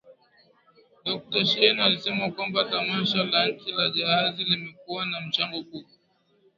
[1.05, 5.93] Dokta Shein alisema kwamba Tamasha la Nchi za jahazi limekuwa na mchango mkubwa